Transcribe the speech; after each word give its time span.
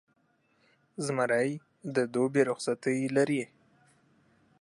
زمری 1.05 1.49
د 1.95 1.97
دوبي 2.13 2.41
رخصتۍ 2.49 2.99
لري. 3.15 3.41